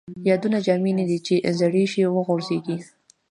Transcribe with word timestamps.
یادونه 0.29 0.57
جامې 0.65 0.91
نه 0.99 1.05
دي 1.09 1.17
،چې 1.25 1.35
زړې 1.59 1.83
شي 1.91 2.01
وغورځيږي 2.09 2.77